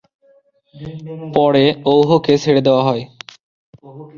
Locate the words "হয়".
2.87-3.03